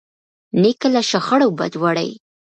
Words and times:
نیکه 0.61 0.87
له 0.95 1.01
شخړو 1.09 1.47
بد 1.59 1.73
وړي. 1.81 2.09